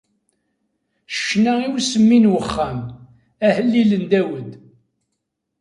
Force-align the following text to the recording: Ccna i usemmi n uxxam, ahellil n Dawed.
Ccna 1.15 1.53
i 1.65 1.67
usemmi 1.75 2.19
n 2.23 2.29
uxxam, 2.37 2.79
ahellil 3.47 3.91
n 4.01 4.03
Dawed. 4.11 4.51